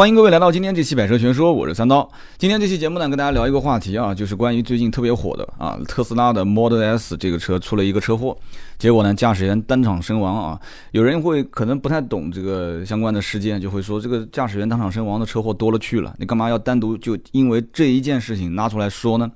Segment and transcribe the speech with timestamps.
[0.00, 2.10] 欢迎各位来到今天这期百车全说，我是三刀。
[2.38, 8.34] 今天这期节目呢，跟大家聊一个话题啊，就是关于最近特别火的啊，特斯拉的 Model S 这个车出了一个车祸，
[8.78, 10.58] 结果呢，驾驶员当场身亡啊。
[10.92, 19.30] 有人会可能不太懂这个相关的事件，就会说这个驾驶员当场身亡的车祸多了去了，你干嘛要单独就因为这一件事情拿出来说呢？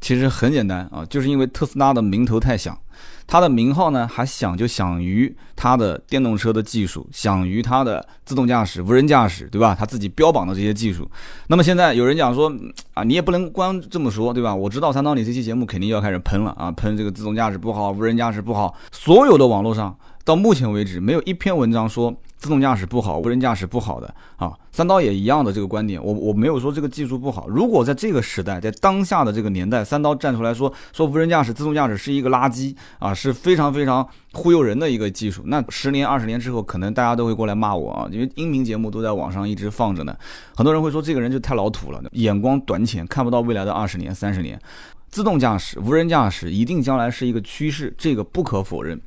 [0.00, 2.74] 其实很简单啊，就是因为特斯拉的名头太响。
[3.28, 9.76] 他的名号呢，还响就响于他的电动车的技术，响于他的自动驾驶、无人驾驶，对吧？
[9.78, 11.08] 他自己标榜的这些技术。
[11.46, 12.50] 那么现在有人讲说，
[12.94, 14.52] 啊，你也不能光这么说，对吧？
[14.54, 18.74] 我知道三刀你这期节目肯定要开始喷了啊，喷这个自动驾驶不好，无人驾驶不好。
[18.90, 22.12] 所有的网络上到目前为止没有一篇文章说。
[22.38, 27.48] 自动驾驶不好，无人驾驶不好的啊，三刀也一样的这个观点，我我没有说这个技术不好。
[27.48, 40.16] 如果在这个时代，在当下的这个年代，三刀站出来说说无人驾驶、自动驾驶是一个垃圾啊，是非常非常忽悠人的一个技术，那十年、二十年之后，可能大家都会过来骂我啊，因为音频节目都在网上一直放着呢，
[40.54, 44.56] 很多人会说这个人就太老土了，眼光短浅，看不到未来的二十年、三十年。
[45.10, 49.00] 自动驾驶、无人驾驶一定将来是一个趋势，这个不可否认。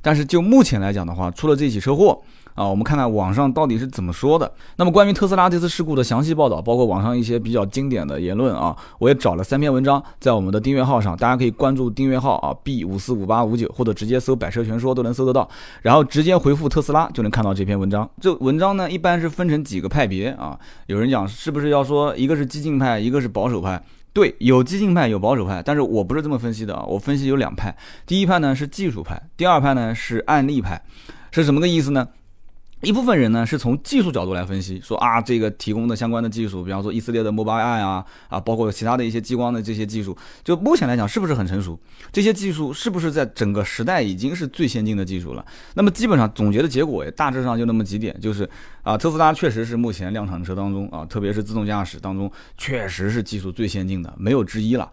[0.00, 2.22] 但是就目前来讲的话，出了这起车祸。
[2.58, 4.52] 啊，我们看看网上到底是怎么说的。
[4.76, 15.48] 那么关于特斯拉这次事故的详细报道，包括网上一些比较经典的言论啊，我也找了三篇文章，在我们的订阅号上，大家可以关注订阅号啊，B 五四五八五九，或者直接搜“百车全说”都能搜得到，
[15.82, 18.10] 然后直接回复特斯拉就能看到这篇文章。
[18.20, 23.80] 这文章呢，一般是分成几个派别啊，有人讲是不是要说一个是激进派，一个是保守派？
[24.12, 30.82] 对，有激进派，有保守派，但是我不是这么分析的啊，我分析有两派，第一派呢是技术派，第二派呢是案例派，
[31.30, 32.08] 是什么个意思呢？
[32.80, 41.78] 一部分人呢是从技术角度来分析，说啊，这个提供的相关的技术，比方说以色列的 Mobileye 啊，啊，包括其他的一些激光的这些技术，就目前来讲是不是很成熟？
[42.12, 45.44] 这些技术是不是在整个时代已经是最先进的技术了？
[45.74, 48.48] 那么基本上总结的结果也大致上就那么几点，就是
[48.84, 54.88] 啊，特斯拉确实是目前量产车当中啊，特别是自动驾驶当中，确实是技术最先进的，没有之一了。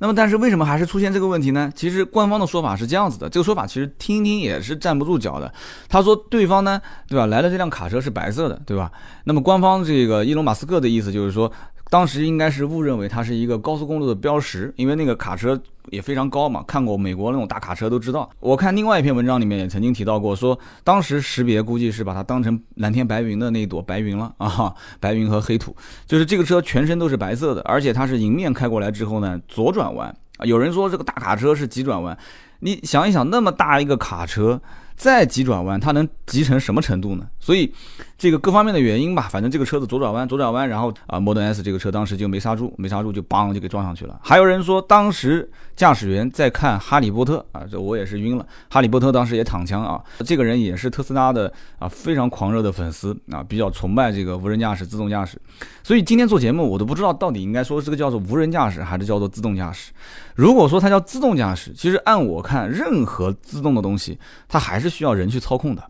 [0.00, 1.70] 那么，但是为什么还是出现这个问题呢？
[1.76, 5.52] 其实官方的说法是这样子的，这个说法其实听听也是站不住脚的。
[5.88, 7.26] 他说对方呢，对吧？
[7.26, 8.90] 来的这辆卡车是白色的，对吧？
[9.24, 11.52] 那么官方这个伊隆马斯克的意思就是说。
[11.90, 16.62] 当时应该是误认为它是一个高速公路的标识，因为那个卡车也非常高嘛。
[16.66, 18.30] 看过美国那种大卡车都知道。
[18.38, 30.14] 我看另外一篇文章里面也曾经提到过，说当时识别估计是把它当成蓝天白云的那朵白云了啊，白云和黑土，就是这个车全身都是白色的，而且它是迎面开过来之后呢，左转弯。
[30.44, 32.16] 有人说这个大卡车是急转弯，
[32.60, 34.62] 你想一想，那么大一个卡车。
[34.96, 37.26] 再急转弯，它能急成什么程度呢？
[37.40, 37.72] 所以，
[38.20, 44.20] 这个各方面的原因吧，反正这个车子左转弯，左转弯，然后啊，Model S 这个车当时就没刹住，没刹住就邦就给撞上去了。
[44.22, 48.46] 还有人说，当时驾驶员在看《哈利波特》啊，这我也是晕了。
[48.68, 55.40] 哈利波特当时也躺枪啊，这个人也是特斯拉的啊非常狂热的粉丝啊，比较崇拜这个无人驾驶、自动驾驶。
[55.82, 59.92] 所以今天做节目，我都不知道到底应该说这个叫做无人驾驶还是叫做自动驾驶。
[60.34, 65.82] 如果说它叫自动驾驶，其实按我看，任何自动的东西，它还是需要人去操控的。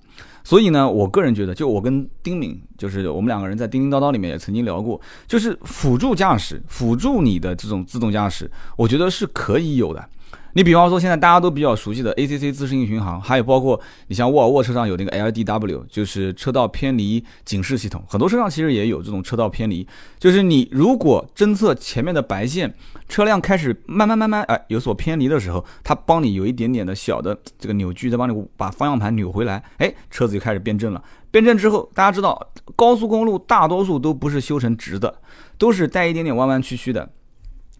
[0.42, 10.08] 所以呢，我个人觉得，就我跟丁敏，就是我们两个人在叮叮叨叨里面也曾经聊过，就是辅助驾驶、辅助你的这种自动驾驶，我觉得是可以有的。
[10.54, 19.86] 你比方说，现在大家都比较熟悉的 ACC 自适应巡航，还有包括你像沃尔沃车上有那个 LDW，就是车道偏离警示系统，很多车上其实也有这种车道偏离，
[20.18, 22.74] 就是你如果侦测前面的白线，
[23.08, 31.02] 车辆开始慢慢慢慢哎有所偏离的时候，它帮你有一点点的小的这个扭矩，再帮你把方向盘扭回来，哎，车子就开始变正了。
[31.30, 35.14] 变正之后，大家知道高速公路大多数都不是修成直的，
[35.56, 37.08] 都是带一点点弯弯曲曲的。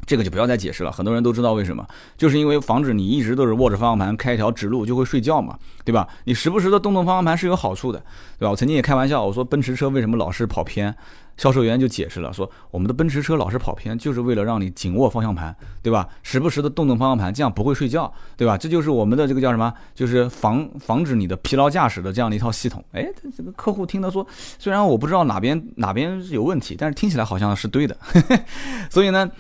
[0.07, 6.09] 这个就不要再解释了，很多人都知道为什么，就是因为防止你一直都是握着方向盘开一条直路就会睡觉嘛，对吧？
[6.25, 7.99] 你时不时的动动方向盘是有好处的，
[8.39, 8.51] 对吧？
[8.51, 10.95] 我曾经也开玩笑，我说奔驰车为什么老是跑偏，
[11.37, 16.09] 销售员就解释了，说我们的奔驰车老是跑偏，就是为了让你紧握方向盘，对吧？
[16.23, 18.59] 时不时的动动方向盘，这样不会睡觉，对吧？
[18.59, 19.73] 这就是我们的这个叫什么？
[19.95, 22.85] 就是防防止你的疲劳驾驶的这样的一套系统。
[22.93, 24.27] 哎，这个客户听他说，
[24.59, 27.97] 虽然我不知道哪边哪边有问题，但是听起来好像是对的，
[28.91, 29.31] 所以呢。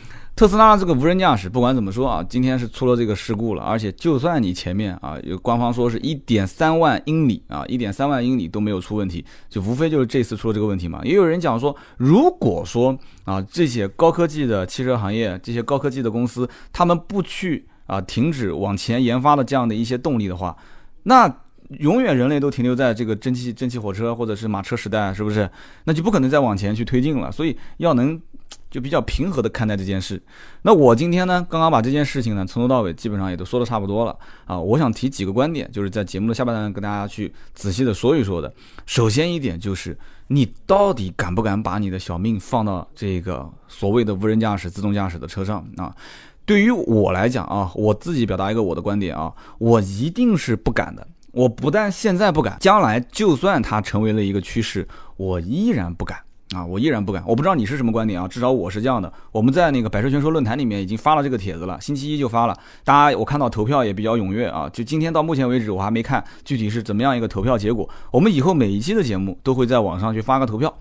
[0.41, 11.03] 特斯拉这个无人驾驶，不管怎么说啊，今天是出了这个事故了，而且就算你前面啊有官方说是一点三万英里啊，一点三万英里都没有出问题，就无非就是这次出了这个问题嘛。
[11.05, 20.57] 也有人讲说，如果说啊这些高科技的汽车行业，这些高科技的公司，他们不去啊停止往前研发的这样的一些动力的话，
[21.03, 21.31] 那
[21.81, 25.51] 永远人类都停留在这个蒸汽蒸汽火车或者是马车时代，是不是？
[25.85, 27.31] 那就不可能再往前去推进了。
[27.31, 28.19] 所以要能。
[28.71, 30.23] 就比较平和的看待这件事。
[30.63, 34.59] 那我今天呢，刚刚把这件事情呢从头到尾基本上也都说的差不多了啊。
[34.59, 38.53] 我想提几个观点，就是在节目的下半段跟大家去仔细的说一说的。
[38.87, 45.95] 首先一点就是，你到底敢不敢把你的小命放到这个所谓的无人驾驶、自动驾驶的车上啊？
[46.47, 51.07] 对于我来讲啊，我自己表达一个我的观点啊，我一定是不敢的。
[51.33, 56.19] 我不但现在不敢，将来就算它成为了一个趋势，我依然不敢
[56.55, 56.65] 啊！
[56.67, 57.23] 我依然不敢。
[57.27, 58.27] 我不知道你是什么观点啊？
[58.27, 59.13] 至少我是这样的。
[59.31, 62.57] 我们在那个百车全说论坛里面已经发了这个帖子了，星期一就发了。
[62.83, 64.69] 大家我看到投票也比较踊跃啊！
[64.73, 67.89] 就今天到目前为止，我还没看具体是怎么样一个投票结果。
[68.11, 70.75] 我们以后每一期的节目都会在网上去发个投票。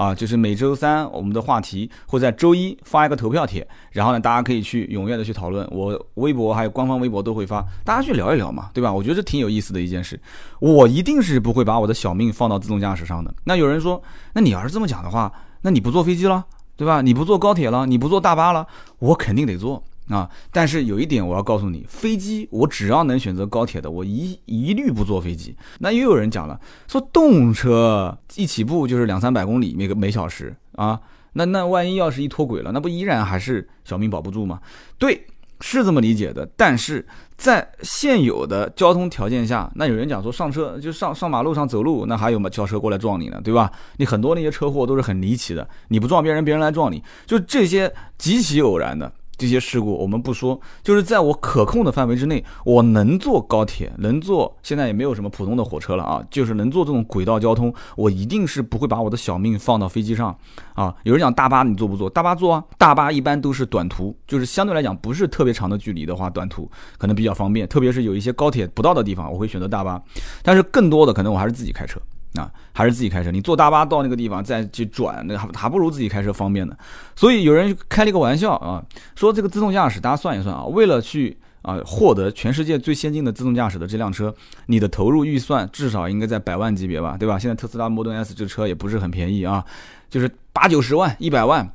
[0.00, 8.90] 啊，就是每周三我们的话题会在周一发一个投票帖，然后呢，大家可以去踊跃的去讨论，我微博还有官方微博都会发，大家去聊一聊嘛，对吧？
[8.90, 10.18] 我觉得这挺有意思的一件事。
[10.58, 13.30] 我一定是不会把我的小命放到自动驾驶上的。
[13.44, 14.02] 那有人说，
[14.32, 15.30] 那你要是这么讲的话，
[15.60, 16.46] 那你不坐飞机了，
[16.78, 17.02] 对吧？
[17.02, 18.66] 你不坐高铁了，你不坐大巴了，
[19.00, 19.84] 我肯定得坐。
[20.10, 25.56] 啊，但是有一点我要告诉你，飞机我只要能选择高铁的，我一一律不坐飞机。
[25.78, 31.00] 那又有人讲了，说动车一起步就是两三百公里每个每小时啊，
[31.34, 34.60] 那那万一要是一脱轨了，那不依然还是小命保不住吗？
[34.98, 35.26] 对，
[35.60, 36.44] 是这么理解的。
[36.56, 42.50] 但是在现有的交通条件下，那有人讲说上车就上上马路上走路，那还有吗？
[42.50, 43.70] 轿车过来撞你呢，对吧？
[43.96, 49.12] 你很多那些车祸都是很离奇的，你不撞别人，别人来撞你，就这些极其偶然的。
[49.40, 60.36] 这些事故我们不说，就是在我可控的范围之内，我能坐高铁，能坐现在也没有什么普通的火车了啊，就是能坐这种轨道交通，我一定是不会把我的小命放到飞机上
[60.74, 60.94] 啊。
[61.04, 62.10] 有人讲大巴你坐不坐？
[62.10, 69.98] 大巴坐啊，大巴一般都是短途，就是相对来讲不是特别长的距离的话，短途可能比较方便，特别是有一些高铁不到的地方，我会选择大巴。
[70.42, 71.98] 但是更多的可能我还是自己开车。
[72.34, 73.30] 啊，还是自己开车。
[73.30, 76.76] 你坐大巴到那个地方再去转，那还还不如自己开车方便呢。
[77.16, 78.82] 所以有人开了一个玩笑啊，
[79.16, 84.34] 说这个自动驾驶，大家算一算啊，为了去啊获得全世界最先进的自动驾驶的这辆车，
[84.66, 87.38] 你的投入预算至少应该在百万级别吧，对吧？
[87.38, 89.64] 现在特斯拉 Model S 这车也不是很便宜啊，
[90.08, 91.70] 就是八九十万、一百万。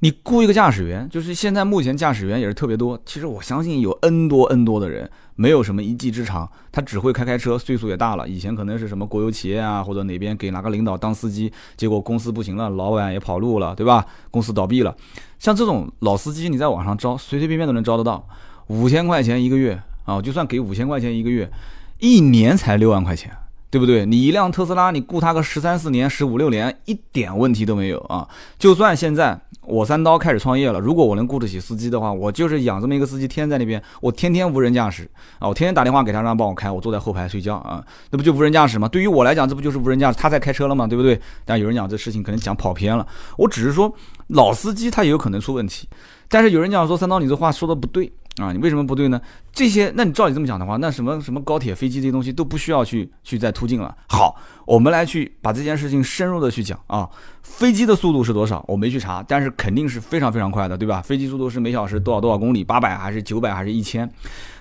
[0.00, 3.00] 你雇一个驾驶员，就是现在目前驾驶员也是特别多。
[3.06, 8.28] 其实我相信有 N 多 N 多的人，没有什么一技之长，他只会开开车，岁数也大了。
[8.28, 14.06] 以前可能是什么国有企业啊，或者哪边给哪个领导当司机，结果公司不行了，老板也跑路了，对吧？
[14.30, 14.94] 公司倒闭了。
[15.38, 18.26] 像这种老司机，你在网上招，随随便便都能招得到。
[18.68, 21.50] 五千块钱一个月啊，就算给五千块钱一个月，
[21.98, 23.30] 一年才六万块钱。
[23.70, 24.04] 对不对？
[24.04, 28.28] 你一辆特斯拉，你雇他个十三四年、十五六年，一点问题都没有啊！
[28.58, 35.48] 就算现在我三刀开始创业了，如果我能雇得起司机的话，我就是养这么一个司机，天天在那边，我天天无人驾驶啊！
[35.48, 37.84] 我天天打电话给他，让他帮我开，我坐在后排睡觉啊！
[38.10, 38.88] 那不就无人驾驶吗？
[38.88, 40.18] 对于我来讲，这不就是无人驾驶？
[40.18, 40.86] 他在开车了吗？
[40.86, 41.20] 对不对？
[41.44, 43.06] 但有人讲这事情可能讲跑偏了，
[43.36, 43.94] 我只是说
[44.28, 45.88] 老司机他也有可能出问题，
[46.28, 48.12] 但是有人讲说三刀你这话说的不对。
[48.38, 49.20] 啊，你为什么不对呢？
[49.52, 53.94] 这些，那你照你这么讲的话，那什么什么高铁、飞机这些东西都不需要去去再突进了。
[54.08, 54.34] 好，
[54.64, 57.08] 我们来去把这件事情深入的去讲啊。
[57.42, 58.64] 飞机的速度是多少？
[58.66, 61.02] 我没去查，但是肯定是非常非常快的，对吧？
[61.02, 62.64] 飞机速度是每小时多少多少公里？
[62.64, 64.10] 八百还是九百还是一千？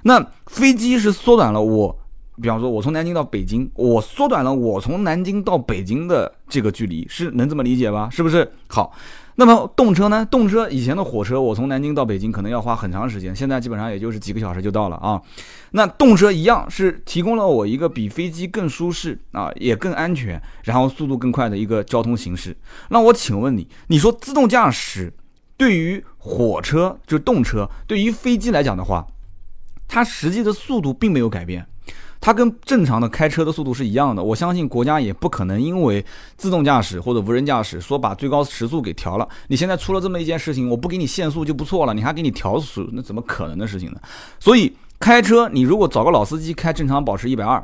[0.02, 1.98] 那飞机是缩短了我，
[2.42, 8.10] 比方说我从南京到北京，我缩短了我从南京到北京的这个距离，是能这么理解吧？
[8.12, 8.52] 是不是？
[8.68, 8.92] 好。
[9.36, 10.25] 那么动车呢？
[10.30, 15.22] 动车以前的火车，我从南京到北京可能要花很长时间，现在基本上也就是几个小时就到了啊。
[15.72, 22.56] 那动车一样是提供了我一个比飞机更舒适啊，也更安全，然后速度更快的一个交通形式。
[22.89, 25.13] 那我请问你，你说自动驾驶
[25.56, 29.08] 对于火车就动车，对于飞机来讲的话，
[29.88, 31.65] 它实际的速度并没有改变。
[32.22, 36.06] 它跟正常的开车的速度是一样的，我相信国家也不可能因为
[36.38, 39.28] 自动驾驶或者无人驾驶说把最高时速给调了。
[39.48, 44.00] 你现在出了这么一件事情，我不给你限速就不错了，你还给你调速，那怎么可能的事情呢？
[44.40, 44.72] 所以。
[45.01, 47.62] 开车，你如果找个老司机开，正常保持一百二，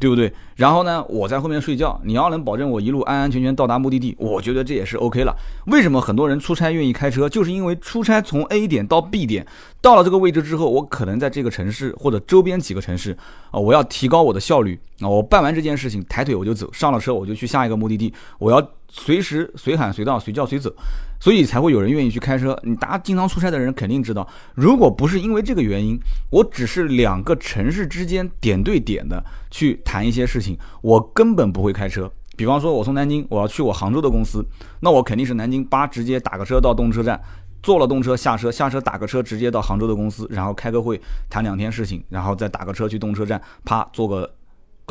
[0.00, 0.32] 对不对？
[0.56, 5.32] 然后呢，我在后面睡觉，你要能保证我一路安安全全到达目的地，我觉得这也是 OK 了。
[5.66, 7.28] 为什么很多人出差愿意开车？
[7.28, 9.46] 就是因为出差从 A 点到 B 点，
[9.80, 13.16] 到了这个位置之后，我可能在这个城市或者周边几个城市
[13.52, 20.72] 啊，我要提高我的效率啊，我办完这件事情，抬腿我就走，上了车我就去下一个目的地，我要随时随喊随到，随叫随走。
[21.20, 22.58] 所以才会有人愿意去开车。
[22.64, 25.96] 你大家经常出差的人肯定知道，如果不是因为这个原因，
[26.30, 32.10] 我只是两个城市之间点对点的去谈一些事情，我根本不会开车。
[32.36, 34.44] 比方说，我从南京我要去我杭州的公司，
[34.80, 37.20] 那我肯定是南京八直接打个车到动车站，
[37.62, 44.28] 坐了动车下车，下车打个车直接到杭州的公司，然后开个会谈两天事情，然后再打个车去动车站，啪坐个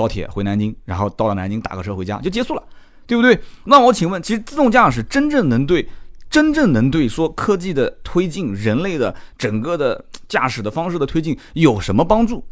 [0.02, 2.64] 高铁回南京，然后到了南京打个车回家就结束了，
[3.06, 3.40] 对不对？
[3.66, 5.88] 那我请问，其实自动驾驶真正能对？
[6.28, 12.44] 真正能对说科技的推进、人类的整个的驾驶的方式的推进有什么帮助？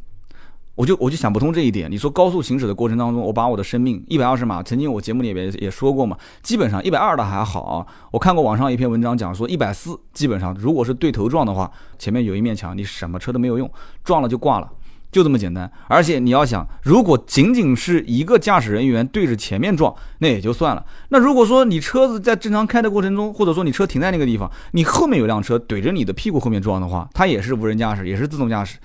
[0.75, 1.89] 我就我就想不通这一点。
[1.89, 7.87] 你说高速行驶的过程当中，我把我的生命一百二十码，曾经我节目里面也说过嘛，基本上一百二的还好。
[8.11, 13.69] 我看过网上一篇文章讲说一百四，基本上如果是对头撞的话，前面有一面墙，你什么车都没有用，
[14.03, 14.69] 撞了就挂了，
[15.11, 15.71] 就这么简单。
[15.87, 20.85] 而且你要想，如果仅仅是一个驾驶人员对着前面撞，那也就算了。
[21.09, 28.77] 那如果说你车子在正常开的过程中，或者说你车停在那个地方，你后面有辆车怼着你的屁股后面撞的话，它也是无人驾驶，也是自动驾驶。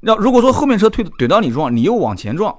[0.00, 2.56] 那如果说后面车推怼到你撞，你又往前撞，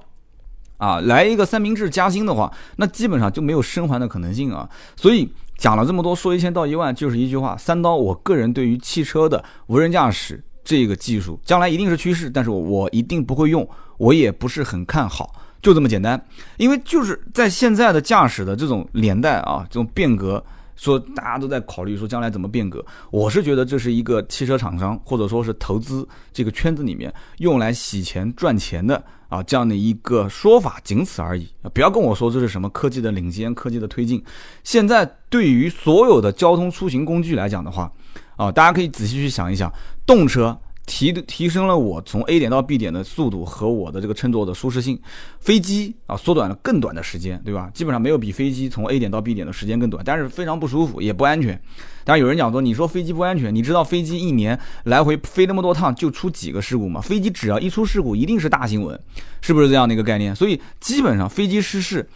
[0.78, 4.68] 啊，来一个三明治夹心的话，那基本上就没有生还的可能性啊。
[4.96, 7.96] 所以讲了这么多，说一千道一万，就是一句话：三刀。
[7.96, 16.22] 我个人对于汽车的无人驾驶这个技术，将来一定是趋势，但是我一定不会用，我也不是很看好，就这么简单。
[16.56, 20.44] 因为就是在现在的驾驶的这种年代啊，这种变革。
[20.74, 31.46] 说大家都在考虑说将来怎么变革，我是觉得这是一个汽车厂商或者说是投资这个圈子里面用来洗钱赚钱的啊这样的一个说法，仅此而已。
[31.72, 34.24] 不要跟我说这是什么科技的领先、科技的推进。
[34.64, 37.92] 现在对于所有的交通出行工具来讲的话，
[38.36, 39.72] 啊，大家可以仔细去想一想，
[40.06, 40.58] 动车。
[40.84, 45.00] 提提升了我从 A 点到 B 点的速度和我的这个乘坐的舒适性，
[45.38, 47.70] 飞机啊缩短了更短的时间，对吧？
[47.72, 51.54] 基本上没有比飞机从 A 点到 B 点的时间更短，但是非常不舒服，也不安全。
[52.02, 57.00] 当然有人讲说，你说飞机不安全，你知道飞机一年来回飞那么多趟就出几个事故吗？
[57.00, 58.98] 飞机只要一出事故，一定是大新闻，
[59.40, 60.34] 是不是这样的一个概念？
[60.34, 62.06] 所以基本上飞机失事。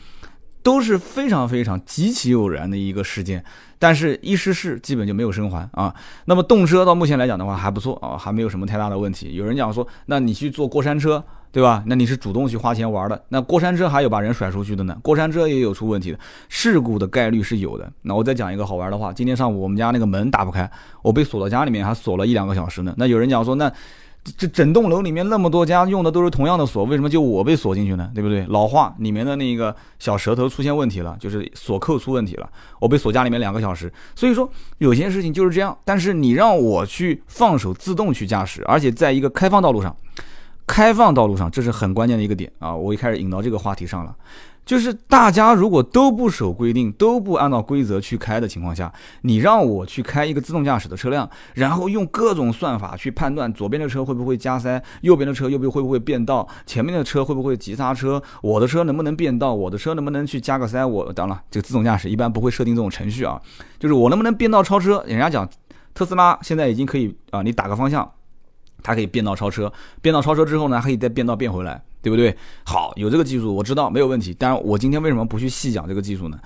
[0.67, 3.45] 都是非常非常极其偶然的一个事件，
[3.79, 5.95] 但是一失事基本就没有生还啊。
[6.25, 9.37] 那么动车到目前来讲的话还不错啊，还没有什么太大的问题。
[9.37, 11.85] 有人讲说，那你去坐过山车，对吧？
[11.87, 13.25] 那你是主动去花钱玩的。
[13.29, 16.19] 那过山车还有把人甩出去的呢，过山车也有出问题的，
[16.49, 17.89] 事故的概率是有的。
[18.03, 20.69] 那我再讲一个好玩的话，今天上午我们家那个门打不开，
[21.01, 22.93] 我被锁到家里面，还锁了一两个小时呢。
[22.97, 23.73] 那有人讲说，那。
[24.37, 28.11] 这整栋楼里面那么多家用的都是同样的锁，为什么就我被锁进去呢？
[28.15, 28.45] 对不对？
[28.49, 33.93] 老化里面的那个小舌头出现问题了，就是锁扣出问题了，我被锁家里面两个小时。
[34.15, 35.77] 所以说有些事情就是这样。
[35.85, 39.97] 但是你让我去放手自动去驾驶，而且在一个开放道路上，
[40.67, 42.75] 开放道路上这是很关键的一个点啊！
[42.75, 44.15] 我一开始引到这个话题上了。
[44.67, 48.93] 就是大家如果都不守规定，都不按照规则去开的情况下，
[49.23, 60.85] 你让我去开一个自动驾驶的车辆，然后用各种算法去判断左边的车会不会加塞，右边的车右边会不会变道，前面的车会不会急刹车，我的车能不能变道，我的车能不能去加个塞？
[60.85, 63.41] 我当然，这个自动驾驶一般不会设定这种程序啊，
[63.79, 65.01] 就是我能不能变道超车？
[65.07, 65.49] 人家讲
[65.95, 68.11] 特斯拉现在已经可以啊，你打个方向，
[68.83, 71.83] 它可以变道超车，变道超车之后呢，还可以再变道变回来。
[72.03, 72.33] 对不对？
[72.63, 74.33] 好，有这个技术，我知道没有问题。
[74.33, 76.39] 当然，我今天为什么不去细讲这个技术呢？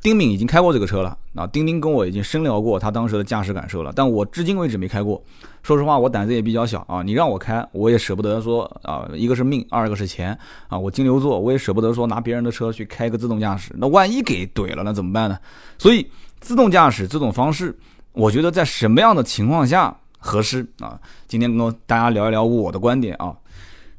[0.00, 3.92] 丁敏已经开过这个车了，啊，丁丁跟我已经深聊过他当时的驾驶感受了。
[3.96, 5.20] 但我至今为止没开过。
[5.64, 7.02] 说实话，我胆子也比较小啊。
[7.02, 10.78] 你让我开，我也舍不得说啊，一个是命，二个是钱啊。
[10.78, 15.36] 我金牛座，我也舍不得说拿别人的车去开个自动驾驶，那万一给怼了，那怎么办呢？
[15.78, 17.76] 所以，自动驾驶这种方式，
[18.12, 21.00] 我觉得在什么样的情况下合适啊？
[21.26, 23.36] 今天跟大家聊一聊我的观点啊。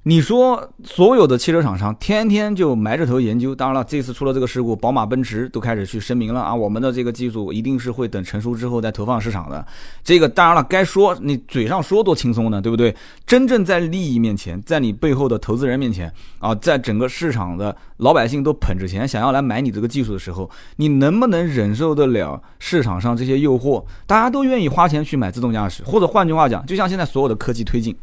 [0.03, 9.63] 你说所有的汽车厂商天天就埋着头研究，当然了，这次出了这个事故，宝马、奔驰都开始去声明了啊，我们的这个技术一定是会等成熟之后再投放市场的。
[10.01, 12.96] 这个当然了，该说你嘴上说多轻松呢，对不对？
[13.27, 23.84] 真正在利益面前，在你背后的投资人面前啊，在整个市场的老百姓都捧着钱想要来买你这个技术的时候，你能不能忍受得了市场上这些诱惑？
[24.08, 27.94] 大家都愿意花钱去买自动驾驶，或者换句话讲，就像现在所有的科技推进。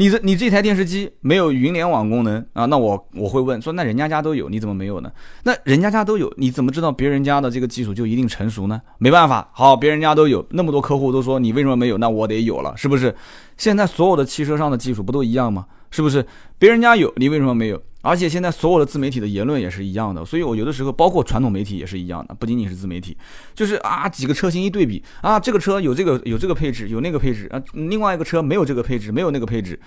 [0.00, 2.64] 你这你这台电视机没有云联网功能啊？
[2.64, 5.12] 那我我会问说，那人家家都有，你怎么没有呢？
[5.42, 8.80] 那人家家都有，你怎么知道别人家的这个技术就一定成熟呢？
[8.96, 11.98] 没办法，好，别人家都有，那么多客户都说你为什么没有？
[11.98, 13.14] 那我得有了，是不是？
[13.58, 15.66] 现在所有的汽车上的技术不都一样吗？
[15.90, 16.24] 是不是？
[16.58, 17.82] 别人家有，你为什么没有？
[18.02, 23.16] 而且现在所有的自媒体的言论也是一样的，所以我有的时候包括传统媒体也是一样的，不仅仅是自媒体，
[23.54, 29.78] 就是啊几个车型一对比啊，这个车有这个有这个配置有那个配置啊，另外一个车没有这个配置没有那个配置，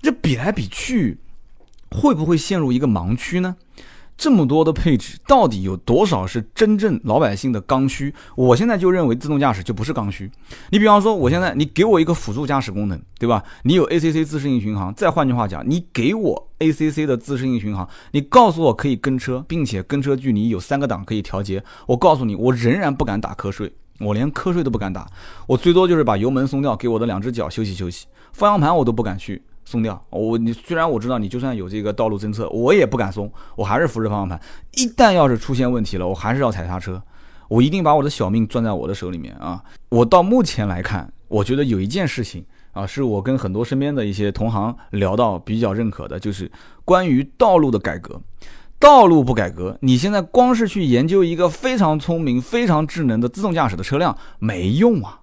[0.00, 1.18] 这比来比去，
[1.90, 3.56] 会不会陷入一个盲区呢？
[4.20, 8.14] 这么多的配置，到底有多少是真正老百姓的刚需？
[8.36, 10.30] 我现在就认为自动驾驶就不是刚需。
[10.68, 13.42] 你比方说，我现在你给我一个辅助驾驶功能，对吧？
[13.62, 25.06] 你有 ACC 自适应巡航，再换句话讲，你给我 ACC 的自适应巡航，你告诉我可以跟车，并且跟车距离有三个档可以调节，我告诉你，我仍然不敢打瞌睡，我连瞌睡都不敢打，
[25.46, 29.40] 我最多就是把油门松掉，给我的两只脚休息休息，方向盘我都不敢去。
[29.64, 34.40] 松掉我，你虽然我知道你就算有这个道路侦测，我也不敢松，我还是扶着方向盘。
[34.76, 37.02] 一旦要是出现问题了，我还是要踩刹车。
[37.48, 39.60] 我一定把我的小命攥在我的手里面啊！
[39.88, 46.48] 我到目前来看，我觉得有一件事情啊，是我跟很多身边的一些同行聊到比较认可的，就是
[46.84, 48.20] 关于道路的改革。
[48.78, 55.19] 道路不改革，你现在光是去研究一个非常聪明、非常智能的自动驾驶的车辆没用啊，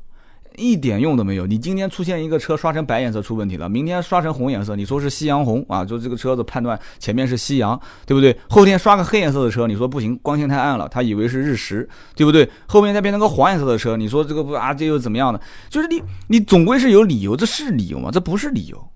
[0.58, 1.48] 一点用都没有。
[1.48, 5.86] 你今天出现一个车刷成白颜色出问题了，明天刷成红颜色，你说是夕阳红啊？
[5.86, 8.38] 就这个车子判断前面是夕阳，对不对？
[8.50, 12.50] 后天刷个黑颜色的车，你说不行，光线太暗了，他以为是日食，对不对？
[12.66, 14.74] 后面再变成个黄颜色的车，你说这个不啊？
[14.74, 15.40] 这又怎么样呢？
[15.70, 18.10] 就是你，你总归是有理由，这是理由吗？
[18.12, 18.90] 这不是理由。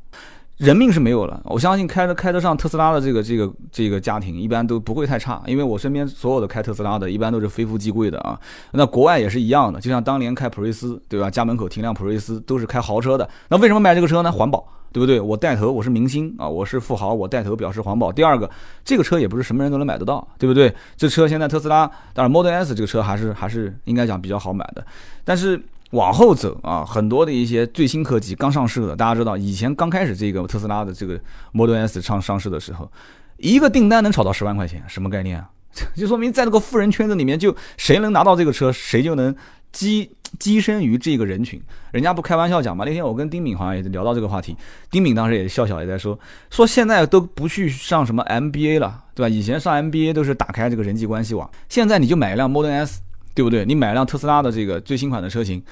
[0.61, 8.39] 人命是没有了，我相信开着开得上特斯拉的这个这个这个家庭一般都不会太差，因为我身边所有的开特斯拉的，一般都是非富即贵的啊。
[8.71, 11.31] 那国外也是一样的，就像当年开普锐斯，对吧？
[11.31, 13.27] 家门口停辆普锐斯都是开豪车的。
[13.49, 14.31] 那为什么买这个车呢？
[14.31, 15.19] 环保，对不对？
[15.19, 18.11] 我带头，我是明星啊，我是富豪，我带头表示环保。
[18.11, 18.47] 第二个，
[18.85, 20.71] 这个车也不是什么人都能买得到，对不对？
[20.95, 24.85] 这车现在特斯拉，当然 Model S 这个车还是还是应该讲比较好买的，
[25.25, 25.59] 但是。
[25.91, 31.19] 往后走啊，很多的一些最新科技刚上市的，大家知道，以前刚开始这个特斯拉的这个
[31.51, 32.89] Model S 上上市的时候，
[33.37, 35.49] 一个订单能炒到十万块钱，什么概念啊？
[35.95, 39.33] 就说明在这个富人圈子里面，就谁能拿到这个车，谁就能
[39.73, 41.61] 跻跻身于这个人群。
[41.91, 44.55] 人家不开玩笑讲嘛，那天我跟丁敏好像也聊到这个话题，
[44.89, 46.17] 丁敏当时也笑笑也在说，
[46.49, 49.29] 说现在都不去上什么 MBA 了，对吧？
[49.29, 53.01] 以前上 MBA 都是打开这个人际关系网，现在你就买一辆 Model S。
[53.33, 53.65] 对不对？
[53.65, 55.63] 你买辆特斯拉的这个最新款的车型，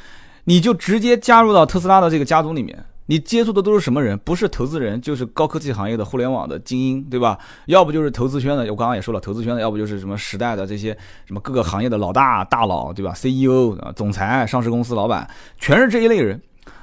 [0.45, 2.85] 你就直接加入到特斯拉的这个家族里面。
[3.07, 4.15] 你接触的都是什么人？
[4.19, 7.39] 不是投资人，就是高科技行业的互联网的精英，对吧？
[7.65, 16.39] 要不就是投资圈的，我刚刚也说了，投资圈的，要不就是什么时代的这些什么各个行业的老大大佬，对吧？CEO 啊，总裁，上市公司老板，全是这一类人。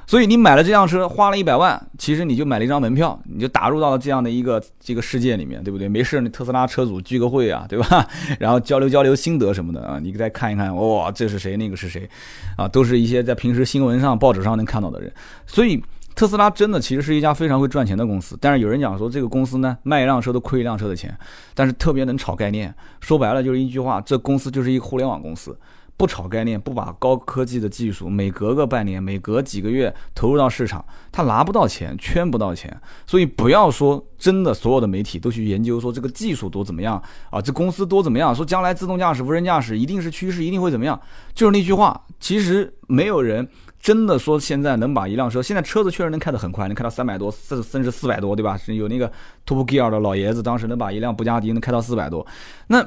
[0.06, 5.88] 所以你买了这辆车，花了一百万，其实你就买了一张门票，你就打入到了这样的一个这个世界里面，对不对？
[5.88, 8.06] 没事，你特斯拉车主聚个会啊，对吧？
[8.38, 11.56] 然后交流交流心得什么的啊，你再看一看，哇，这是谁？
[11.56, 12.08] 那个是谁？
[12.56, 15.12] 啊，都是一些在平时新闻上、报纸上能看到的人。
[15.44, 15.82] 所以
[16.14, 18.38] 特斯拉真的其实是一家非常会赚钱的公司。
[18.40, 21.12] 但是有人讲说，这个公司呢，卖一辆车都亏一辆车的钱，
[21.52, 22.72] 但是特别能炒概念。
[23.00, 25.58] 说白了就是一句话，这公司就是一个互联网公司。
[25.96, 32.78] 不炒概念，不把高科技的技术每隔个半年、每隔几个月投入到市场，他拿不到钱，圈不到钱。
[33.06, 41.00] 所以不要说真的，所有的媒体都去研究说这个技术多怎么样啊，这公司多怎么样，说将来自动驾驶、无人驾驶一定是趋势，一定会怎么样。
[41.35, 43.48] 就是那句话，其实没有人
[43.80, 48.59] 真的说现在能把一辆车，现在车子确实能开得很快，能开到三百多、四甚至四百多，对吧？
[48.66, 49.11] 有那个
[49.46, 52.26] Top Gear 的老爷子，当时能把一辆布加迪能开到四百多，
[52.66, 52.87] 那。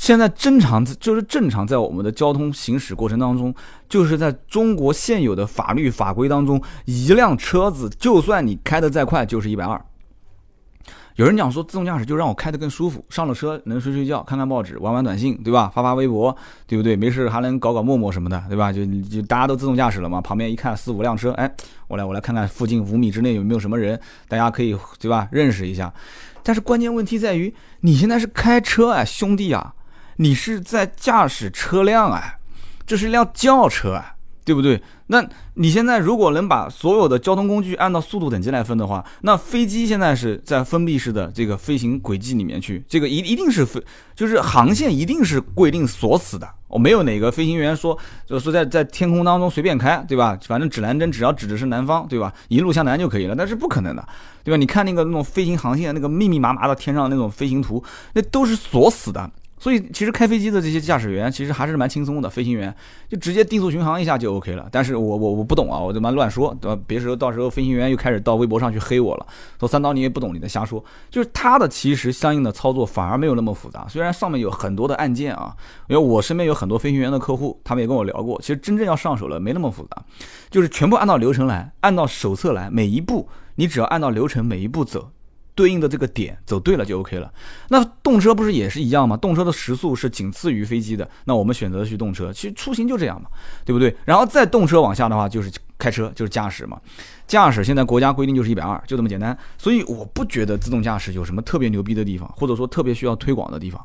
[0.00, 3.54] 现在正常就是正常，在我们的交通行驶过程当中，
[3.86, 9.78] 就是在中国现有的法律法规当中，一辆车子就算你开得再快，就是一百二。
[11.16, 15.70] 有人讲说自动驾驶就让我开得更舒服，上了车能睡睡觉、看看报纸、玩玩短信，对吧？
[15.74, 16.34] 发发微博，
[16.66, 16.96] 对不对？
[16.96, 18.72] 没事还能搞搞陌陌什么的，对吧？
[18.72, 21.54] 就就大家都自动驾驶了嘛，旁边一看四五辆车，哎，
[21.88, 25.28] 我来我来看看附近五米之内有没有什么人，大家可以对吧？
[25.30, 25.92] 认识一下。
[26.42, 29.74] 但是关键问题在于，你现在是开车啊，兄弟啊！
[30.20, 32.34] 你是在驾驶车辆啊，
[32.86, 34.82] 这是一辆轿车啊，对不对？
[35.06, 43.82] 那你现在如果能把所有的交通工具按照速度等级来分的话，那飞机现在是在封闭式的这个飞行轨迹里面去，这个一一定是飞，
[44.14, 46.46] 就是航线一定是规定锁死的。
[46.68, 50.38] 我没有哪个飞行员说，就是在在天空当中随便开，对吧？
[50.46, 52.30] 反正指南针只要指的是南方，对吧？
[52.48, 54.06] 一路向南就可以了，那是不可能的，
[54.44, 54.58] 对吧？
[54.58, 59.30] 你看那个那种飞行航线，那个密密麻麻的天上那种飞行图，那都是锁死的。
[59.60, 62.74] 所以，其实开飞机的这些驾驶员其实还是蛮轻松的，飞行员
[63.10, 64.66] 就直接定速巡航一下就 OK 了。
[64.72, 66.82] 但是我我我不懂啊，我他妈乱说，对吧？
[66.86, 69.26] 别时候到时候飞行员又开始到微博上去黑我了，
[69.58, 70.82] 说三刀你也不懂，你在瞎说。
[71.10, 75.54] 就是他的其实相应的操作反而没有那么复杂，虽然上面有很多的按键啊，
[75.88, 80.02] 因为我身边有很多飞行员的客户，他们也跟我聊过，其实真正要上手了没那么复杂，
[80.50, 85.10] 就是全部按照流程来，按照手册来，每一步你只要按照流程每一步走。
[85.54, 87.32] 对应的这个点走对了就 OK 了。
[87.68, 89.16] 那动车不是也是一样吗？
[89.16, 91.08] 动车的时速是仅次于飞机的。
[91.24, 93.28] 那我们选择去动车，其实出行就这样嘛，
[93.64, 93.94] 对不对？
[94.04, 96.80] 然后再动车往下的话，就是开车，就是驾驶嘛。
[97.26, 99.36] 驾驶现在国家规定就是一百二，就这么简单。
[99.56, 103.84] 所以我不觉得自动驾驶有什么特别牛逼的地方，或者说特别需要推广的地方。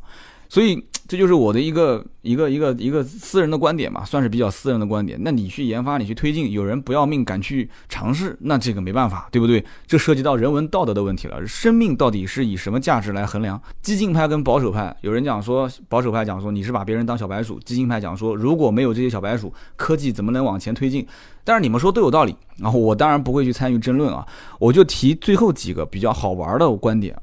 [0.56, 5.20] 所以这就是我的一个一个一个一个私人的观点嘛，算是比较私人的观点。
[5.22, 9.62] 那你去研发，你去推进，有人不要命敢去尝试，那这个没办法，对不对？
[9.86, 11.46] 这涉及到人文道德的问题了。
[11.46, 13.62] 生命到底是以什么价值来衡量？
[13.82, 21.06] 激进派跟保守派，有人讲说，保守派讲说你是把别人当小白鼠，激进派讲说如果没有这些小白鼠，科技怎么能往前推进？
[21.44, 24.26] 但是你们说都有道理，然后我当然不会去参与争论啊，
[24.58, 27.14] 我就提最后几个比较好玩的观点。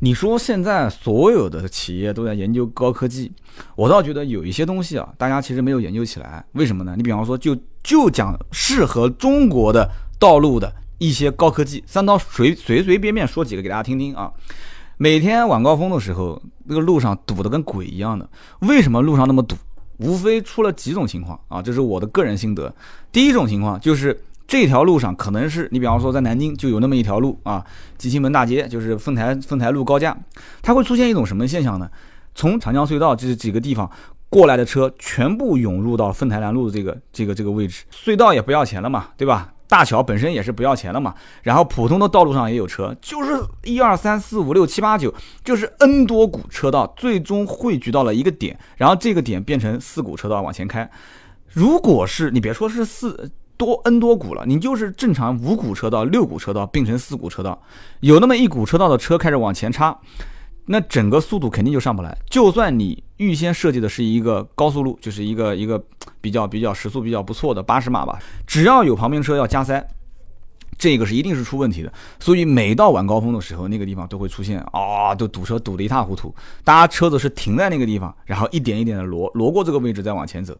[0.00, 3.32] 你说现在所有的企业都在研究高科技，
[3.76, 6.44] 我倒觉得有一些东西啊，大家其实没有研究起来。
[6.52, 6.94] 为什么呢？
[6.96, 14.30] 你比方说，就就讲适合中国的道路的一些高科技，三刀随随随便便说几个给大家听听啊。
[14.96, 18.28] 每天晚高峰的时候，那个路上堵得跟鬼一样的。
[18.60, 19.56] 为什么路上那么堵？
[19.98, 22.74] 无非出了几种情况啊，这是我的个人心得。
[23.10, 24.20] 第一种情况就是。
[24.46, 27.64] 这条路上可能是你，比方说在南京就有那么一条路啊，
[27.96, 30.16] 集清门大街就是凤台凤台路高架，
[30.62, 31.90] 它会出现一种什么现象呢？
[32.34, 33.90] 从长江隧道这几个地方
[34.28, 39.52] 过来的车全部涌入到凤台南路的这个这个这个位置，隧道也不要钱了嘛，对吧？
[39.66, 50.88] 大桥本身也是不要钱了嘛，然后普通的道路上也有车，就是一二三四五六七八九，就是 N 多股车道，最终汇聚到了一个点，然后这个点变成四股车道往前开。
[51.48, 53.30] 如果是你别说是四。
[53.56, 57.60] 多 N 多股了，你就是正常五股车道、六股车道并成四股车道，
[58.00, 59.96] 有那么一股车道的车开始往前插，
[60.66, 62.16] 那整个速度肯定就上不来。
[62.28, 65.82] 就算你预先设计的是一个高速路，就是一个一个
[66.20, 69.86] 比较比较时速比较不错的八十码吧，只要有旁边车要加塞，
[70.76, 71.92] 这个是一定是出问题的。
[72.18, 76.34] 所以每到晚高峰的时候，那个地方都会出现啊，都堵车堵得一塌糊涂。
[76.64, 80.56] 大家车子是停在那个地方，然后一点一点的挪挪过这个位置再往前走。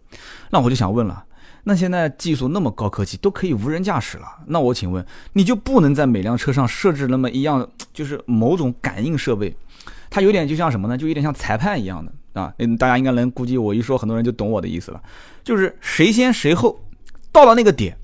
[0.51, 1.25] 那我就想问了。
[1.65, 4.27] 那现在技术那么高科技，都可以无人驾驶了。
[4.47, 9.57] 那我请问，你就不能在每辆车上设置那么一样， 就是某种感应设备？
[10.11, 10.97] 它有点就像什么呢？
[10.97, 12.53] 就有点像裁判一样的啊。
[12.59, 15.03] 嗯，大家应该能估计，我一说，很多人就懂我的意思了。
[15.43, 16.81] 就是谁先谁后，
[17.33, 17.97] 到了那个点，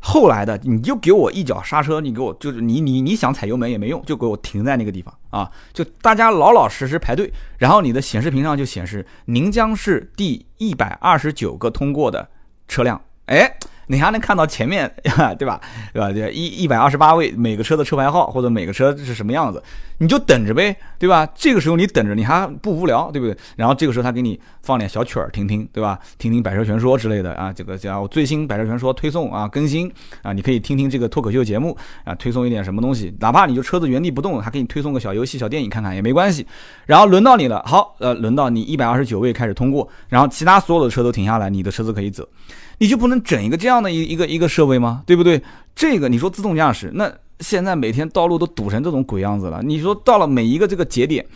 [0.00, 5.50] 后来的你就给我一脚刹车，你给我就是你你你想踩油门也没用，就给我停在那个地方啊！
[5.72, 12.28] 就大家老老实实排队，然后你的显示屏上就显示您将是第一百二十九个通过的。
[12.68, 14.92] 车辆，哎，你还能看到前面，
[15.38, 15.60] 对吧？
[15.92, 16.12] 对吧？
[16.12, 19.62] 对，一一百二十八位，每个车的车牌号或者每个车是什么样子，
[19.98, 21.26] 你就等着呗，对吧？
[21.34, 23.36] 这个时候你等着，你还不无聊，对不对？
[23.56, 25.98] 然后这个时候他给你放点小曲儿听听，对吧？
[26.18, 29.90] 听听《百车全说》之类的啊，这个叫最新《百车全说》推送啊，更新
[30.22, 36.46] 啊，你可以听听这个脱口秀节目啊，推送一点什么东西，哪怕你就车子原地不动，还给你推送个小游戏、小电影看看也没关系。
[36.86, 42.26] 然后轮到你了，好，呃，轮到你一百二十九位开始通过，然后其他所有的车都停下来，你的车子可以走。
[42.78, 45.02] 你就不能整一个这样的一一个一个设备吗？
[45.06, 45.42] 对不对？
[45.74, 49.60] 这个你说自动驾驶，那现在每天道路都堵成这种鬼样子了。
[49.62, 51.26] 你说到了每一个这个节点，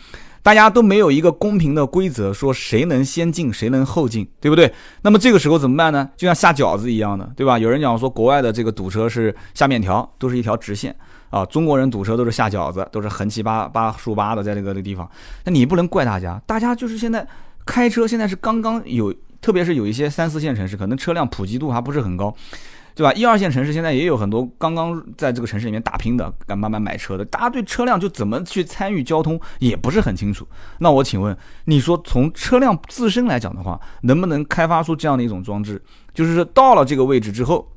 [0.41, 4.73] 大家都没有一个公平的规则，说谁能先进，谁能后进，对不对？
[5.01, 6.09] 那么这个时候怎么办呢？
[6.15, 7.59] 就像下饺子一样的，对吧？
[7.59, 10.95] 有人讲说国外的这个堵车是下面条，都是一条直线
[11.29, 11.45] 啊。
[11.45, 15.09] 中国人堵车都是下饺子，都是横七八八竖八的在这个地方。
[15.43, 17.27] 那你不能怪大家，大家就是现在
[17.65, 19.13] 开车，现在是刚刚有。
[19.41, 22.35] 特别是有一些三四线城市，可能车辆普及度还不是很高，
[22.93, 23.13] 对吧？
[23.13, 30.47] 一二线城市现在也有很多刚刚在这个城市里面打拼的，敢慢慢买车的，大家对车辆就怎么去参与交通也不是很清楚。
[30.79, 35.81] 那我请问，你说从车辆自身来讲的话，能不能开发出这样的一种装置，
[36.13, 37.71] 就是到了这个位置之后，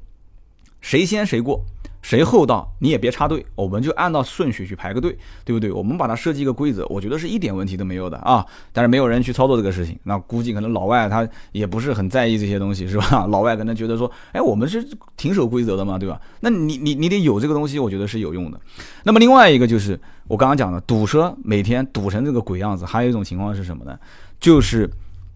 [0.80, 1.64] 谁先谁过？
[2.02, 5.72] 谁后到你也别插队，我们就按照顺序去排个队，对不对？
[5.72, 8.44] 我们把它设计一个规则，我觉得是一点问题都没有的啊。
[8.72, 13.26] 但是没有人去操作这个事情，那估计可能老外他也不是很在意这些东西，是吧？
[13.30, 14.86] 老外可能觉得说，哎，我们是
[15.16, 16.20] 挺守规则的嘛，对吧？
[16.40, 18.60] 那你你你得有这个东西，我觉得是有用的。
[19.04, 23.96] 那么另外一个就是我刚刚讲的堵车，每天堵成这个鬼样子，还有一种情况是什么呢？
[24.40, 24.90] 就是。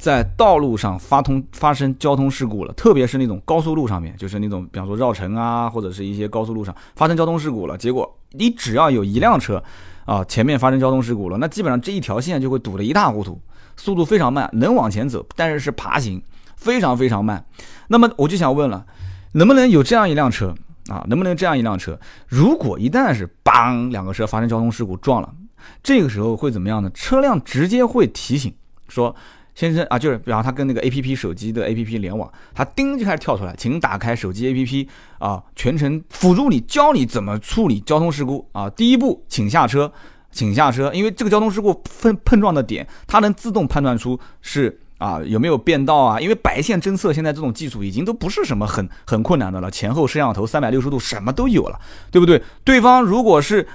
[0.06, 7.76] 在道路上发通发生交通事故了，特别是那种高速路上面，就是那种比方说绕城啊，或者是一些高速路上发生交通事故了。
[7.76, 9.60] 结果你只要有一辆车，
[10.04, 13.40] 啊，前面发生交通事故了，那基本上这一条线就会堵得一塌糊涂，
[13.76, 16.22] 速度非常慢，能往前走，但是是爬行，
[16.54, 17.44] 非常非常慢。
[17.88, 18.86] 那么我就想问了，
[19.32, 20.54] 能不能有这样一辆车
[20.86, 21.04] 啊？
[21.08, 21.98] 能不能这样一辆车？
[22.28, 25.34] 如果一旦是邦两个车发生交通事故撞了，
[25.82, 26.88] 这个时候会怎么样呢？
[26.94, 28.54] 车辆直接会提醒
[28.86, 29.12] 说。
[29.56, 34.88] 先生啊，就是比方他跟那个 A P P 手机的 A P P 联网，他叮就开始跳出来，请打开手机 A P P
[35.18, 38.68] 啊，全程辅助你，教你怎么处理交通事故啊。
[38.68, 39.90] 第一步，请下车，
[40.30, 46.20] 请下车，因为这个交通事故碰碰撞的点，它能自动判断出是啊有没有变道啊。
[46.20, 52.42] 因为白线侦测现在这种技术已经都不是什么很很困难的了，前后摄像头三百六十度什么都有了，对不对？
[52.62, 53.66] 对方如果是。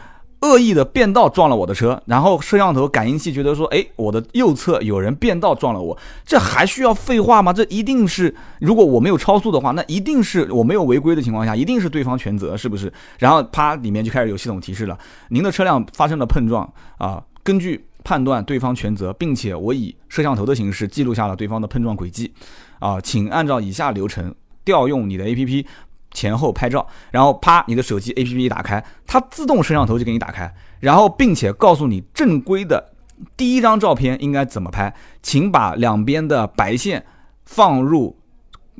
[0.41, 7.53] 恶意的变道撞了我的车，然后摄像头感应器觉得说，哎，我的右侧有人变道撞了我，这还需要废话吗？
[7.53, 12.91] 这一定是，如果我没有超速的话，那一定是我没有违规的情况下，一定是对方全责，是不是？
[13.19, 14.97] 然后啪，里面就开始有系统提示了，
[15.29, 22.33] 您的车辆发生了碰撞啊，根据判断对方全责，并且我以摄像头的形式记录下了对方的碰撞轨迹，
[22.79, 24.33] 啊，请按照以下流程
[24.65, 25.65] 调用你的 APP。
[26.11, 32.93] 前后拍照，然后啪，你的手机 APP 一打开，它自动摄像头就给你打开，然后并且告诉你正规的
[33.35, 37.05] 第一张照片应该怎么拍，请把两边的白线
[37.45, 38.17] 放入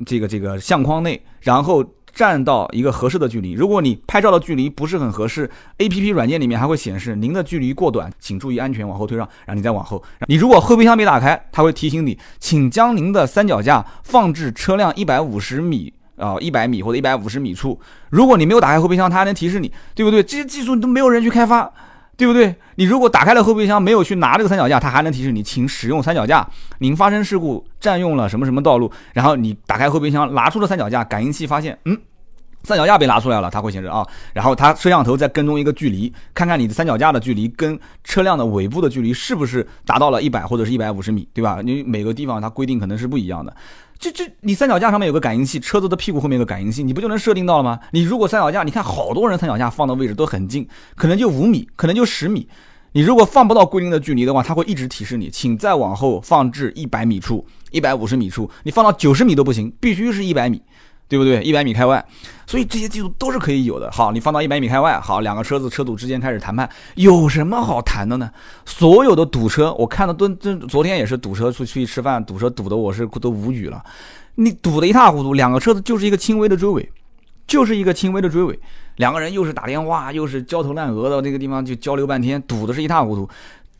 [0.06, 1.84] 这个这个相框内，然后。
[2.14, 10.02] 站到一个合适的距离，如果你拍照的距离不是很合适，A P P 软件里面还会显示您的距离过短，请注意安全，往后退让，然后你再往后。
[10.28, 15.90] 你如果后备箱没打开，它会提醒你，请将您的三脚架放置车辆一百五十米
[16.22, 17.78] 啊，一百米或者一百五十米处。
[18.10, 20.22] 如果你没有打开后备箱，它还能提示你，对不对？
[20.22, 21.70] 这些技术都没有人去开发，
[22.16, 22.54] 对不对？
[22.76, 26.48] 你如果打开了后备箱，没有去拿这个三脚架，它还能提示你，请使用三脚架。
[26.78, 31.98] 您发生事故占用了什么什么道路，然后你打开后备箱，拿出了三脚架，感应器发现，嗯。
[32.64, 41.60] 三脚架被拿出来了，它会显示啊，然后它摄像头再跟踪一个距离，看看你的三脚架的距离跟车辆的尾部的距离是不是达到了一百或者是一百五十米，对吧？
[41.62, 43.54] 你每个地方它规定可能是不一样的。
[43.98, 47.78] 这这，你三脚架上面有个感应器，车子的屁股后面有个感应器，你不就能设定到了吗？
[47.92, 52.48] 你如果三脚架，你看好多人三脚架放的位置都很近，可能就五米，可能就十米，
[52.92, 60.60] 你如果放不到规定的距离的话，它会一直提示你，请再往后放置一百米处、一百五十米处，你放到九十米都不行，必须是一百米。
[61.08, 61.42] 对不对？
[61.42, 62.04] 一百米开外，
[62.46, 63.90] 所以这些技术都是可以有的。
[63.90, 68.30] 好，你放到一百米开外，好，两个车子车主之间开始谈判，有什么好谈的呢？
[68.64, 73.82] 所有的堵车，我看到都这昨天也是堵车出去吃饭，堵车堵的我是都无语了。
[74.36, 76.90] 你堵得一塌糊涂，两个车子就是一个轻微的追尾，
[77.46, 78.58] 就是一个轻微的追尾，
[78.96, 83.28] 两个人又是打电话又是焦头烂额的那个地方就交流半天，堵的是一塌糊涂。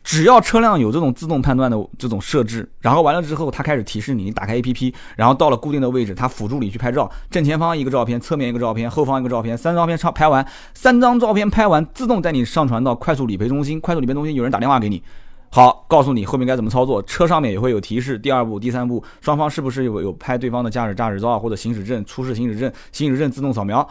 [0.03, 15.01] 只要车辆有这种自动判断的这种设置，然后完了之后，它开始提示你，你打开 APP，然后到了固定的位置，它辅助你去拍照，正前方一个照片，侧面一个照片，后方一个照片，三张照片拍完，三张照片拍完，自动带你上传到快速理赔中心，快速理赔中心有人打电话给你，
[15.49, 23.87] 好，告诉你后面该怎么操作，车上面也会有提示，第二步、第三步，双方是不是有有拍对方的驾驶驾驶照或者行驶证、出示行驶证、行驶证自动扫描，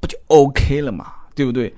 [0.00, 1.74] 不就 OK 了嘛，对不对？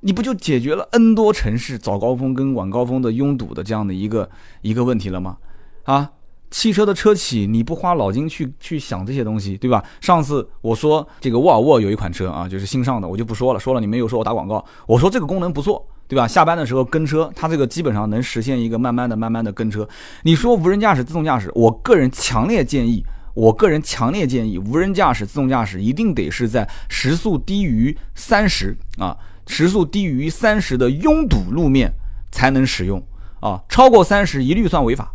[0.00, 4.28] 你不就解决了 N 多城市早高峰跟晚高峰的拥堵的这样的一个
[4.62, 5.36] 一个问题了吗？
[5.84, 6.10] 啊，
[6.50, 9.84] 汽车的车企你不花脑筋去去想这些东西，对吧？
[10.00, 14.64] 上次我说这个沃尔沃有一款车啊，就是新上的，我就不说了，说了你们又说我打广告。
[14.86, 16.26] 我说这个功能不错，对吧？
[16.26, 19.86] 下班的时候跟车，它这个基本上能实现一个慢慢的、慢慢的跟车。
[20.22, 29.16] 你说无人驾驶、自动驾驶，我个人强烈建议，我个人强烈建议，无人驾驶、自动驾驶一定得是在时速低于三十啊。
[29.50, 31.92] 时速低于三十的拥堵路面
[32.30, 33.02] 才能使用
[33.40, 35.12] 啊，超过三十一律算违法。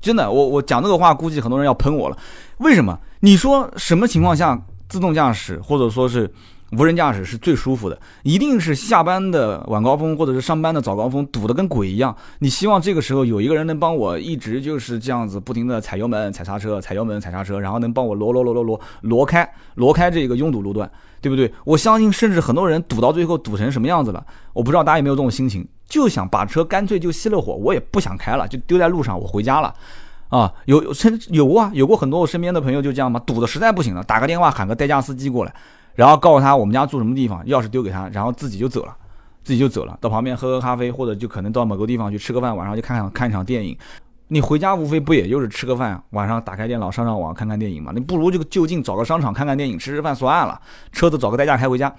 [0.00, 2.18] 真的，我我讲这个话，估计很多人要喷我了。
[2.58, 3.00] 为什么？
[3.20, 6.30] 你说什么情况下自动驾驶或者说是
[6.72, 7.98] 无人驾驶是最舒服的？
[8.22, 12.16] 一定是下班的晚高峰或者是上班的早高峰，堵得跟鬼一样。
[12.40, 20.90] 你希望这个时候有一个人能帮我一直就是这样子不停的踩油门、踩刹车、踩油门、踩刹车，然后能帮我挪挪挪挪挪挪开挪开这个拥堵路段。
[21.20, 21.50] 对不对？
[21.64, 24.22] 我相信，甚至很多人堵到最后堵成什么样子了，
[24.52, 29.72] 我不知道大家有没有这种心情，就想把车干脆就熄了火，我也不想开了，就丢在路上，我回家了，
[30.28, 35.54] 啊，有甚有啊，有过很多我身边的朋友就这样嘛，堵的实在不行了，打个电话喊个代驾司机过来，
[35.94, 38.96] 然后告诉他我们家住什么地方，钥匙丢给他，然后自己就走了，
[39.42, 43.76] 自己就走了，到旁边喝喝咖啡，或者就可能到某个地方去吃个饭，晚上就看看看一场电影。
[44.28, 47.92] 你回家无非不也就是吃个饭，晚上打开电脑上上网看看电影嘛？
[47.94, 50.58] 你不如就就近找个商场看看电影，吃吃饭算了，
[50.92, 51.94] 车子找个代驾开回家。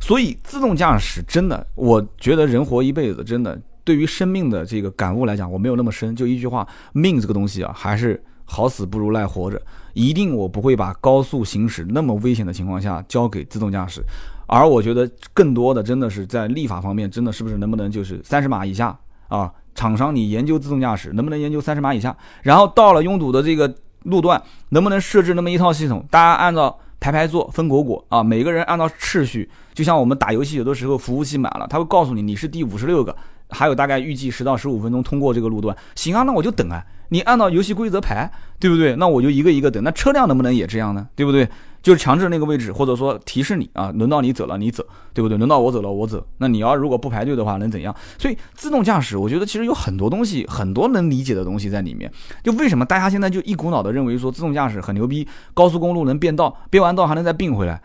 [0.00, 6.14] 所以自动驾驶真的，我觉得人活一辈子，真的对于生命的这个感悟来讲，我没有那么深。
[6.14, 9.62] 就一句话，命这个东西啊，还是好死不如赖活着。
[9.92, 14.02] 一定我不会把高速行驶那么危险的情况下交给自动驾驶。
[14.46, 19.52] 而我觉得更多的真的是在立法方面，真的是不是能不能就是三十码以下啊？
[19.74, 22.16] 厂商，你研究自动驾驶能不能研究三十码以下？
[22.42, 23.72] 然后到了拥堵的这个
[24.04, 26.04] 路段，能不能设置那么一套系统？
[26.10, 33.14] 大家按照排排坐，分果果啊，每个人按照秩序，就像我们打游戏，有的时候服务器满了，他会告诉你你是第五十六个，
[33.50, 35.76] 还有大概预计十到十五分钟通过这个路段。
[35.94, 38.96] 行啊，那我就等啊，你按照游戏规则排，对不对？
[38.96, 39.82] 那我就一个一个等。
[39.82, 41.08] 那车辆能不能也这样呢？
[41.14, 41.48] 对不对？
[41.80, 44.84] 就是强制那个位置，或者说提示你啊，轮到你走了，你走，
[45.14, 45.38] 对不对？
[45.38, 46.26] 轮到我走了，我走。
[46.38, 47.94] 那你要如果不排队的话，能怎样？
[48.18, 52.10] 所以自动驾驶，我觉得其实有很多东西，很多能理解的东西在里面。
[52.42, 57.80] 就为什么大家现在就一股脑的认为说自动驾驶很牛逼，高速公路能变道，变完道还能再并回来？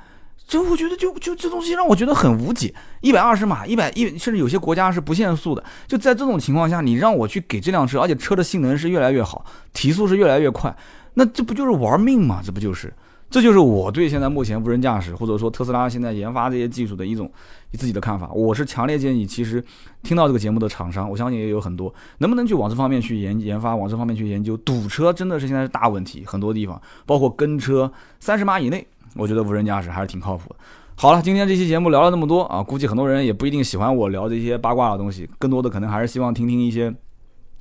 [0.47, 2.73] 这我觉得就就这东西让我觉得很无解。
[3.01, 5.63] 一百二十码，一百一，甚至有些国家是不限速的。
[5.87, 10.75] 就在这种情况下，你让我去给这辆车，而且车的性能是越来越好，提速是越来越快，
[11.15, 12.41] 那这不就是玩命吗？
[12.45, 12.93] 这不就是？
[13.29, 17.31] 这就是我对现在目前无人驾驶或者说特斯拉现在研发这些技术的一种
[17.71, 18.29] 自己的看法。
[18.31, 19.63] 我是强烈建议，其实
[20.03, 24.55] 听到这个节目的厂商，我相信也有很多，能不能去往这方面去研研发，往这方面去研究。
[24.57, 30.55] 堵车真的是现在是大问题，很多地方包括跟车三十码以内我觉得无人驾驶还是挺靠谱的。
[30.95, 36.93] 好了，今天这期节目聊了那么多啊，估计很多人也不一定喜欢我聊这些八卦的东西，更多的可能还是希望听听一些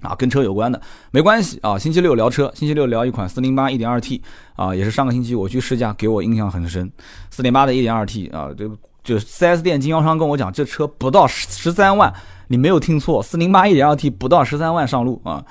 [0.03, 0.81] 啊跟车有关的。
[1.11, 4.21] 没关系啊，星期六聊车，星期六聊一款四零八一点二 T
[4.55, 6.93] 啊，也是上个星期我去试驾，给我印象很深。
[7.31, 8.71] 四零八的一点二 T 啊，这
[9.03, 12.12] 就 4S 店经销商跟我讲，这车不到十十三万。
[12.49, 15.43] 你没有听错，四零八一点二 T 不到十三万上路啊，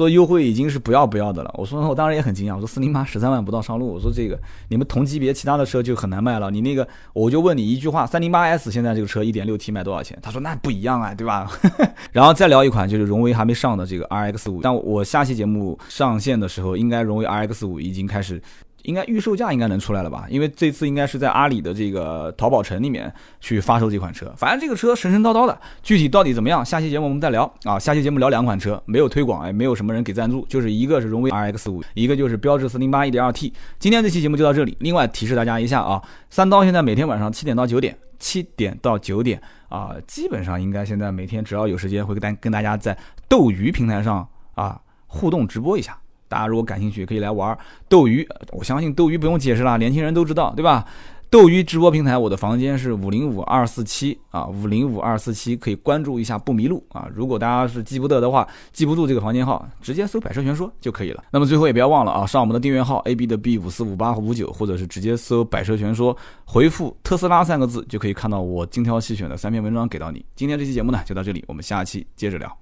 [0.00, 1.54] 说优惠已经是不要不要的了。
[1.58, 6.50] 我说我当然也很惊讶，我说四零八十三万不到上路，我说这个你们同级别其他的车就很难卖了。
[6.50, 10.18] 你那个我就问你一句话，三零八 S 现在这个车一点六 T 卖多少钱？
[10.22, 11.50] 他说那不一样啊，对吧？
[12.12, 18.40] 然后再聊一款就是荣威还没上的这个 RX 五，但我下期节目上线的时候，应该荣威 RX 五已经开始。
[18.84, 20.26] 应该预售价应该能出来了吧？
[20.28, 24.32] 因为这次应该是在阿里的这个淘宝城里面去发售这款车。
[24.36, 26.64] 反正这个车神神叨叨的，具体到底怎么样？
[26.64, 27.78] 下期节目我们再聊啊！
[27.78, 33.52] 下期节目聊两款车，没有推广，也没有什么人给赞助，就是一个是荣威 RX 五，一个就是标致四零八一点二 T。
[33.78, 34.76] 今天这期节目就到这里。
[34.80, 42.96] 另外提示大家一下啊，三刀现在每天晚上七点到九点，七点到九点啊，基本上应该现在每天只要有时间会跟大跟大家在
[43.28, 45.99] 斗鱼平台上啊互动直播一下。
[46.30, 48.24] 大家如果感兴趣，可以来玩斗鱼。
[48.52, 50.86] 我相信斗鱼不用解释了，年轻人都知道，对吧？
[51.28, 57.08] 斗鱼直播平台，我的房间是五零五二四七啊，五零五二四七，可以关注一下不迷路啊。
[57.14, 61.22] 如果大家是记不得的话，记不住这个房间号，直接搜“百车全说”就可以了。
[61.30, 70.24] 那么最后也不要忘了啊，上我们的订阅号 A B 的 B 五四五八五九，或者是直接搜“百车全说”，回复“特斯拉”三个字，就可以看到我精挑细选的三篇文章给到你。
[70.34, 72.58] 今天这期节目呢就到这里，我们下期接着聊。